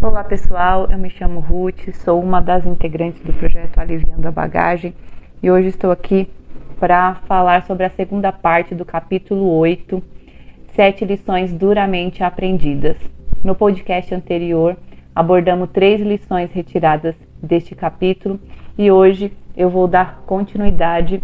[0.00, 4.94] Olá pessoal, eu me chamo Ruth, sou uma das integrantes do projeto Aliviando a Bagagem
[5.42, 6.30] e hoje estou aqui
[6.78, 10.00] para falar sobre a segunda parte do capítulo 8,
[10.68, 12.96] Sete lições duramente aprendidas.
[13.42, 14.76] No podcast anterior,
[15.12, 18.38] abordamos três lições retiradas deste capítulo
[18.78, 21.20] e hoje eu vou dar continuidade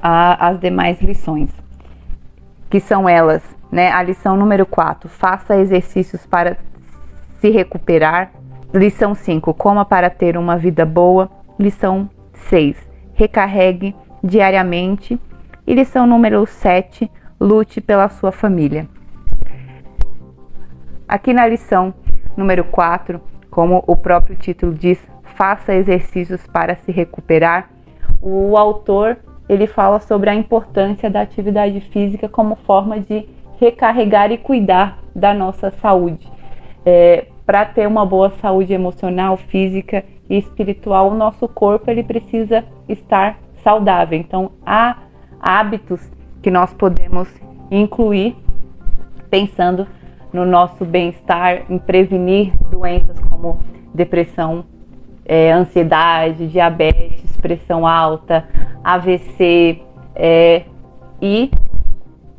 [0.00, 1.50] às demais lições,
[2.70, 3.42] que são elas,
[3.72, 3.90] né?
[3.90, 6.56] A lição número 4, faça exercícios para
[7.44, 8.32] se recuperar.
[8.72, 11.30] Lição 5, coma para ter uma vida boa.
[11.58, 12.08] Lição
[12.48, 12.74] 6,
[13.12, 15.20] recarregue diariamente.
[15.66, 18.88] E lição número 7, lute pela sua família.
[21.06, 21.92] Aqui na lição
[22.34, 24.98] número 4, como o próprio título diz,
[25.36, 27.68] faça exercícios para se recuperar.
[28.22, 29.18] O autor
[29.50, 33.28] ele fala sobre a importância da atividade física como forma de
[33.60, 36.26] recarregar e cuidar da nossa saúde.
[36.86, 42.64] É, para ter uma boa saúde emocional, física e espiritual, o nosso corpo ele precisa
[42.88, 44.18] estar saudável.
[44.18, 44.96] Então, há
[45.40, 46.00] hábitos
[46.42, 47.28] que nós podemos
[47.70, 48.36] incluir
[49.28, 49.86] pensando
[50.32, 53.60] no nosso bem-estar, em prevenir doenças como
[53.94, 54.64] depressão,
[55.24, 58.48] é, ansiedade, diabetes, pressão alta,
[58.82, 59.80] AVC,
[60.14, 60.64] é,
[61.20, 61.50] e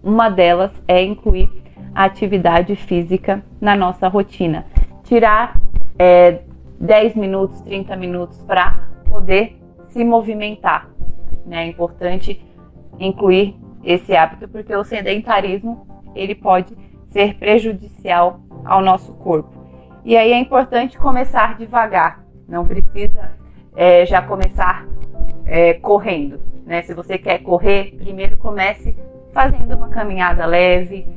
[0.03, 1.49] uma delas é incluir
[1.93, 4.65] a atividade física na nossa rotina
[5.05, 5.59] tirar
[5.97, 6.41] é,
[6.79, 10.89] 10 minutos, 30 minutos para poder se movimentar.
[11.45, 11.63] Né?
[11.63, 12.43] É importante
[12.99, 16.75] incluir esse hábito porque o sedentarismo ele pode
[17.07, 19.65] ser prejudicial ao nosso corpo.
[20.03, 23.31] E aí é importante começar devagar, não precisa
[23.75, 24.85] é, já começar
[25.45, 26.39] é, correndo.
[26.65, 26.81] Né?
[26.81, 28.95] Se você quer correr, primeiro comece
[29.31, 31.07] fazendo uma caminhada leve,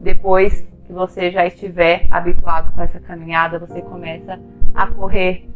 [0.00, 4.40] depois que você já estiver habituado com essa caminhada, você começa
[4.74, 5.46] a correr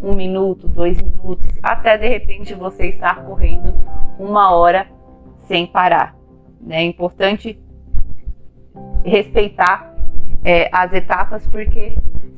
[0.00, 3.74] um minuto, dois minutos, até de repente você estar correndo
[4.20, 4.86] uma hora
[5.48, 6.14] sem parar.
[6.70, 7.60] É importante
[9.04, 9.92] respeitar
[10.44, 11.96] é, as etapas, porque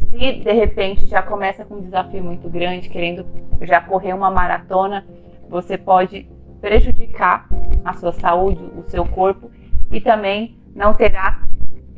[0.09, 3.27] se de repente já começa com um desafio muito grande, querendo
[3.61, 5.05] já correr uma maratona,
[5.47, 6.27] você pode
[6.59, 7.47] prejudicar
[7.85, 9.51] a sua saúde, o seu corpo
[9.91, 11.43] e também não terá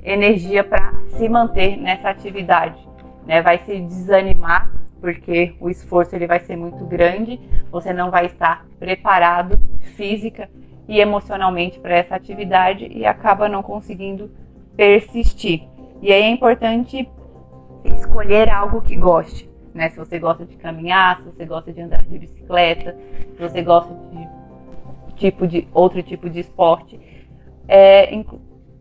[0.02, 2.78] energia para se manter nessa atividade.
[3.26, 3.40] Né?
[3.40, 4.70] Vai se desanimar
[5.00, 7.40] porque o esforço ele vai ser muito grande,
[7.72, 9.58] você não vai estar preparado
[9.96, 10.48] física
[10.88, 14.30] e emocionalmente para essa atividade e acaba não conseguindo
[14.76, 15.68] persistir.
[16.00, 17.08] E aí é importante
[17.84, 19.88] escolher algo que goste, né?
[19.88, 22.96] Se você gosta de caminhar, se você gosta de andar de bicicleta,
[23.36, 24.28] se você gosta de
[25.16, 27.00] tipo de outro tipo de esporte,
[27.66, 28.08] é,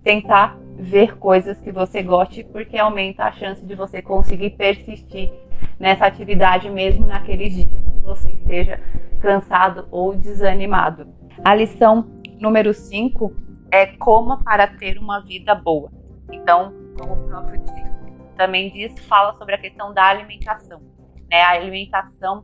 [0.03, 5.31] tentar ver coisas que você goste, porque aumenta a chance de você conseguir persistir
[5.79, 8.81] nessa atividade mesmo naqueles dias que você esteja
[9.21, 11.07] cansado ou desanimado.
[11.45, 13.31] A lição número 5
[13.71, 15.91] é como para ter uma vida boa.
[16.31, 20.81] Então, como o próprio título também diz, fala sobre a questão da alimentação.
[21.29, 21.41] Né?
[21.43, 22.43] A alimentação,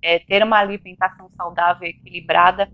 [0.00, 2.70] é, ter uma alimentação saudável e equilibrada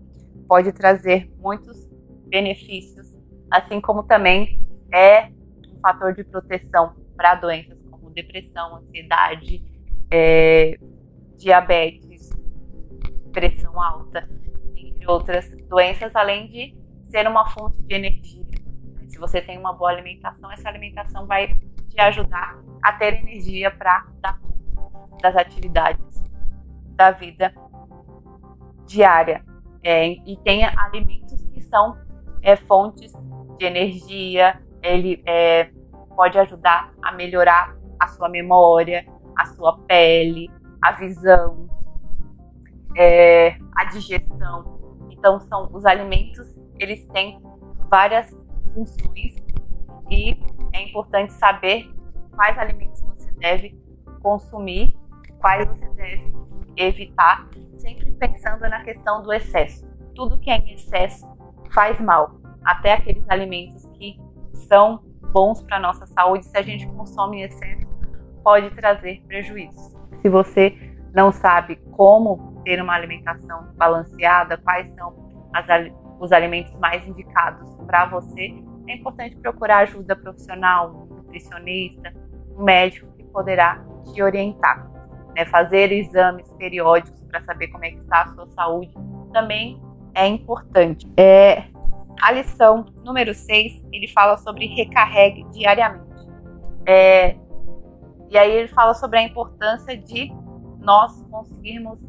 [0.47, 1.89] pode trazer muitos
[2.27, 3.17] benefícios,
[3.49, 5.25] assim como também é
[5.67, 9.63] um fator de proteção para doenças como depressão, ansiedade,
[10.11, 10.77] é,
[11.37, 12.29] diabetes,
[13.31, 14.27] pressão alta,
[14.75, 16.75] entre outras doenças, além de
[17.07, 18.43] ser uma fonte de energia.
[19.07, 21.55] Se você tem uma boa alimentação, essa alimentação vai
[21.89, 26.23] te ajudar a ter energia para dar conta das atividades
[26.95, 27.53] da vida
[28.85, 29.43] diária.
[29.81, 31.97] É, e tenha alimentos que são
[32.41, 33.13] é, fontes
[33.57, 35.71] de energia, ele é,
[36.15, 39.05] pode ajudar a melhorar a sua memória,
[39.37, 40.49] a sua pele,
[40.81, 41.69] a visão,
[42.95, 45.07] é, a digestão.
[45.09, 47.41] Então, são os alimentos, eles têm
[47.89, 48.29] várias
[48.73, 49.35] funções
[50.09, 50.37] e
[50.73, 51.91] é importante saber
[52.35, 53.77] quais alimentos você deve
[54.21, 54.95] consumir,
[55.39, 56.33] quais você deve
[56.75, 57.47] evitar,
[57.77, 59.85] sempre pensando na questão do excesso.
[60.15, 61.27] Tudo que é em excesso
[61.71, 64.17] faz mal, até aqueles alimentos que
[64.61, 65.01] são
[65.31, 67.87] bons para a nossa saúde, se a gente consome em excesso,
[68.43, 69.95] pode trazer prejuízos.
[70.21, 70.75] Se você
[71.13, 75.65] não sabe como ter uma alimentação balanceada, quais são as,
[76.19, 78.53] os alimentos mais indicados para você,
[78.87, 82.13] é importante procurar ajuda profissional, um nutricionista,
[82.57, 84.89] um médico que poderá te orientar.
[85.35, 85.45] Né?
[85.45, 88.93] Fazer exames periódicos para saber como é que está a sua saúde
[89.31, 89.81] também
[90.15, 91.11] é importante.
[91.15, 91.65] É,
[92.21, 96.09] a lição número 6, ele fala sobre recarregue diariamente.
[96.85, 97.35] É,
[98.29, 100.31] E aí ele fala sobre a importância de
[100.79, 101.99] nós conseguirmos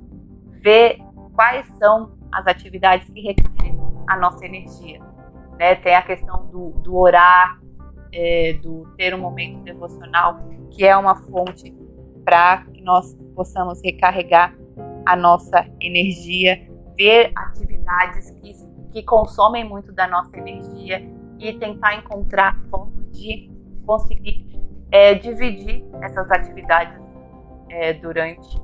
[0.62, 0.98] ver
[1.34, 5.00] quais são as atividades que recarregam a nossa energia.
[5.58, 5.74] Né?
[5.76, 7.58] Tem a questão do, do orar,
[8.12, 10.38] é, do ter um momento devocional,
[10.70, 11.74] que é uma fonte
[12.24, 14.54] para que nós possamos recarregar
[15.06, 18.52] a nossa energia, ver atividades que,
[18.90, 21.00] que consomem muito da nossa energia
[21.38, 23.50] e tentar encontrar formas de
[23.86, 24.46] conseguir
[24.92, 26.98] é, dividir essas atividades
[27.68, 28.60] é, durante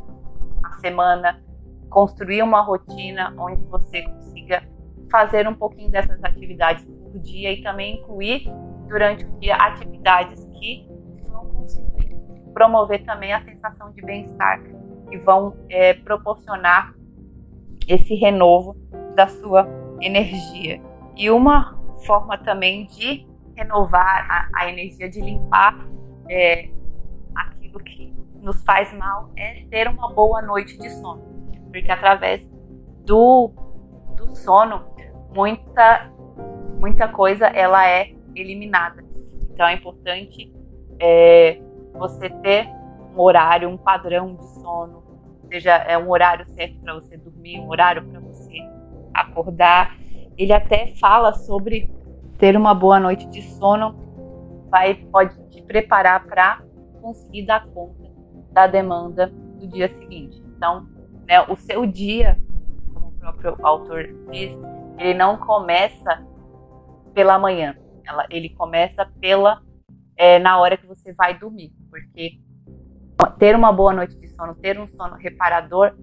[0.62, 1.43] a semana,
[1.88, 4.62] construir uma rotina onde você consiga
[5.11, 8.50] fazer um pouquinho dessas atividades por dia e também incluir
[8.88, 10.88] durante o dia atividades que
[11.28, 12.17] vão conseguir
[12.52, 14.61] promover também a sensação de bem-estar
[15.11, 16.94] e vão é, proporcionar
[17.87, 18.76] esse renovo
[19.14, 20.81] da sua energia.
[21.17, 25.77] E uma forma também de renovar a, a energia, de limpar
[26.29, 26.69] é,
[27.35, 31.23] aquilo que nos faz mal, é ter uma boa noite de sono.
[31.73, 32.49] Porque através
[33.05, 33.51] do,
[34.17, 34.85] do sono,
[35.35, 36.13] muita,
[36.79, 39.05] muita coisa ela é eliminada.
[39.51, 40.53] Então é importante
[41.01, 41.61] é,
[41.95, 42.69] você ter
[43.15, 45.03] um horário, um padrão de sono,
[45.49, 48.59] seja é um horário certo para você dormir, um horário para você
[49.21, 49.97] acordar.
[50.37, 51.91] Ele até fala sobre
[52.39, 53.95] ter uma boa noite de sono,
[54.71, 56.63] vai pode te preparar para
[57.01, 58.05] conseguir dar conta
[58.53, 60.43] da demanda do dia seguinte.
[60.57, 60.87] Então,
[61.27, 62.39] né, o seu dia,
[62.93, 64.53] como o próprio autor diz,
[64.99, 66.25] ele não começa
[67.15, 67.77] pela manhã,
[68.07, 69.62] ela, ele começa pela
[70.17, 72.41] é, na hora que você vai dormir, porque
[73.39, 75.95] ter uma boa noite de sono, ter um sono reparador,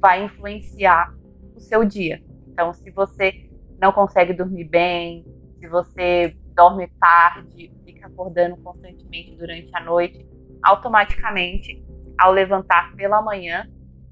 [0.00, 1.14] vai influenciar
[1.54, 2.22] o seu dia.
[2.58, 3.48] Então, se você
[3.80, 5.24] não consegue dormir bem,
[5.54, 10.28] se você dorme tarde, fica acordando constantemente durante a noite,
[10.60, 11.80] automaticamente,
[12.18, 13.64] ao levantar pela manhã,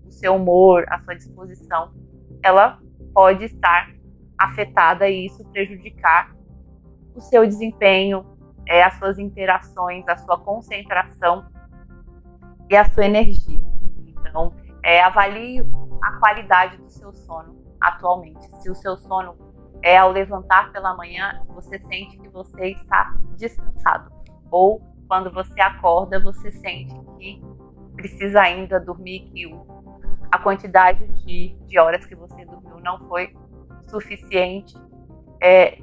[0.04, 1.92] o seu humor, a sua disposição,
[2.40, 2.78] ela
[3.12, 3.92] pode estar
[4.38, 6.32] afetada e isso prejudicar
[7.16, 8.24] o seu desempenho,
[8.64, 11.50] é, as suas interações, a sua concentração
[12.70, 13.60] e a sua energia.
[14.06, 14.54] Então,
[14.84, 15.66] é, avalie
[16.00, 18.44] a qualidade do seu sono atualmente.
[18.62, 19.36] Se o seu sono
[19.82, 24.10] é ao levantar pela manhã, você sente que você está descansado.
[24.50, 27.42] Ou quando você acorda, você sente que
[27.94, 29.44] precisa ainda dormir, que
[30.30, 33.34] a quantidade de, de horas que você dormiu não foi
[33.86, 34.74] suficiente.
[35.40, 35.78] É,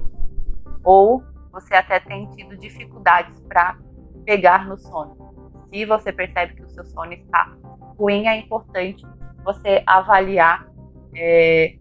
[0.84, 3.78] ou você até tem tido dificuldades para
[4.26, 5.52] pegar no sono.
[5.70, 7.56] Se você percebe que o seu sono está
[7.98, 9.06] ruim, é importante
[9.44, 10.68] você avaliar
[11.16, 11.78] é,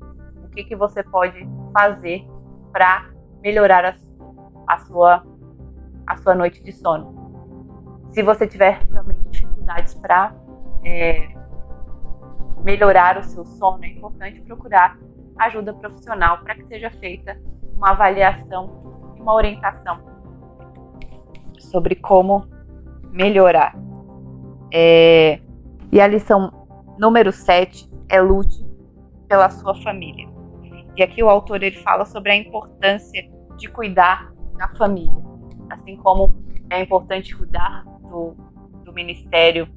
[0.53, 2.27] que, que você pode fazer
[2.71, 3.11] para
[3.43, 3.95] melhorar a,
[4.67, 5.25] a, sua,
[6.07, 7.21] a sua noite de sono.
[8.09, 10.35] Se você tiver também dificuldades para
[10.85, 11.29] é,
[12.63, 14.99] melhorar o seu sono, é importante procurar
[15.39, 17.41] ajuda profissional para que seja feita
[17.75, 20.01] uma avaliação e uma orientação
[21.59, 22.47] sobre como
[23.11, 23.75] melhorar.
[24.73, 25.41] É,
[25.91, 26.67] e a lição
[26.99, 28.65] número 7 é lute
[29.27, 30.32] pela sua família.
[30.97, 33.23] E aqui o autor ele fala sobre a importância
[33.57, 35.13] de cuidar da família,
[35.71, 36.35] assim como
[36.69, 38.35] é importante cuidar do,
[38.85, 39.69] do ministério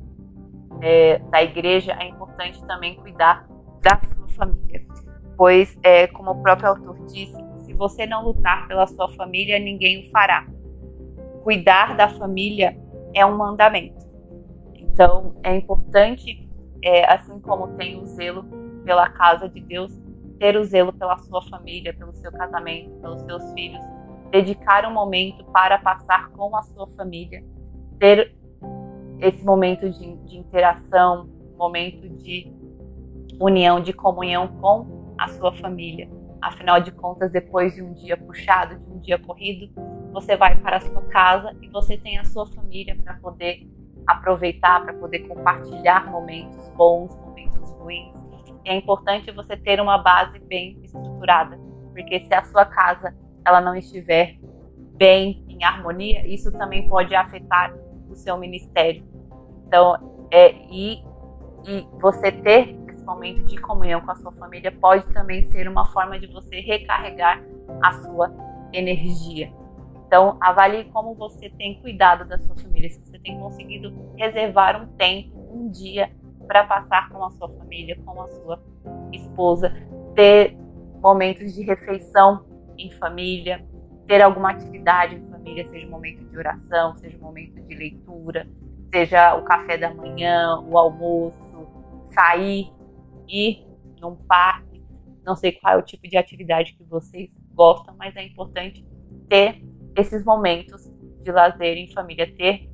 [0.81, 3.47] é, da igreja, é importante também cuidar
[3.81, 4.85] da sua família,
[5.37, 10.05] pois é, como o próprio autor disse, se você não lutar pela sua família, ninguém
[10.05, 10.45] o fará.
[11.43, 12.77] Cuidar da família
[13.13, 14.05] é um mandamento.
[14.75, 16.49] Então é importante,
[16.83, 18.43] é, assim como tem o zelo
[18.83, 19.91] pela casa de Deus,
[20.39, 23.83] ter o zelo pela sua família, pelo seu casamento, pelos seus filhos,
[24.31, 27.43] dedicar um momento para passar com a sua família,
[27.99, 28.35] ter
[29.19, 32.51] esse momento de, de interação, momento de
[33.39, 36.09] união, de comunhão com a sua família.
[36.41, 39.69] Afinal de contas, depois de um dia puxado, de um dia corrido,
[40.11, 43.67] você vai para a sua casa e você tem a sua família para poder
[44.05, 48.24] aproveitar, para poder compartilhar momentos bons, momentos ruins,
[48.65, 51.57] é importante você ter uma base bem estruturada,
[51.93, 54.37] porque se a sua casa ela não estiver
[54.97, 57.73] bem em harmonia, isso também pode afetar
[58.09, 59.05] o seu ministério.
[59.67, 61.03] Então, é e,
[61.67, 65.85] e você ter esse momento de comunhão com a sua família pode também ser uma
[65.87, 67.43] forma de você recarregar
[67.83, 68.33] a sua
[68.73, 69.53] energia.
[70.07, 74.87] Então, avalie como você tem cuidado da sua família, se você tem conseguido reservar um
[74.95, 76.11] tempo, um dia
[76.47, 78.63] para passar com a sua família, com a sua
[79.11, 79.73] esposa,
[80.15, 80.57] ter
[81.01, 82.45] momentos de refeição
[82.77, 83.65] em família,
[84.07, 88.47] ter alguma atividade em família, seja um momento de oração, seja um momento de leitura,
[88.89, 91.67] seja o café da manhã, o almoço,
[92.13, 92.71] sair,
[93.27, 93.65] ir
[93.99, 94.83] num parque.
[95.23, 98.85] Não sei qual é o tipo de atividade que vocês gostam, mas é importante
[99.27, 99.63] ter
[99.95, 100.89] esses momentos
[101.21, 102.69] de lazer em família, ter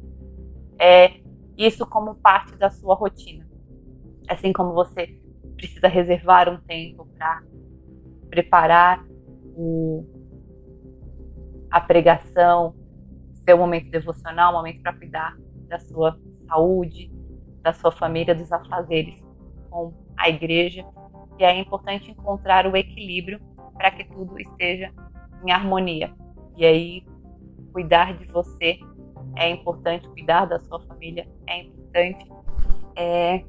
[0.78, 1.22] é,
[1.58, 3.50] isso como parte da sua rotina.
[4.32, 5.20] Assim como você
[5.58, 7.44] precisa reservar um tempo para
[8.30, 9.06] preparar
[9.58, 10.06] o,
[11.70, 12.74] a pregação,
[13.44, 17.12] seu momento devocional, um momento para cuidar da sua saúde,
[17.62, 19.22] da sua família, dos afazeres
[19.70, 20.86] com a igreja.
[21.38, 23.42] E é importante encontrar o equilíbrio
[23.74, 24.94] para que tudo esteja
[25.46, 26.10] em harmonia.
[26.56, 27.06] E aí,
[27.74, 28.80] cuidar de você
[29.36, 32.32] é importante, cuidar da sua família é importante.
[32.96, 33.44] É,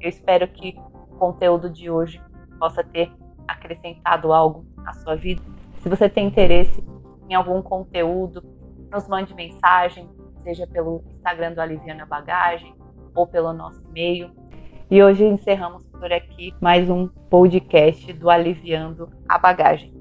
[0.00, 0.76] eu espero que
[1.10, 2.20] o conteúdo de hoje
[2.58, 3.10] possa ter
[3.46, 5.42] acrescentado algo à sua vida.
[5.80, 6.84] Se você tem interesse
[7.28, 8.42] em algum conteúdo,
[8.90, 12.74] nos mande mensagem, seja pelo Instagram do Aliviana Bagagem
[13.14, 14.30] ou pelo nosso e-mail.
[14.90, 19.95] E hoje encerramos por aqui mais um podcast do Aliviando a Bagagem.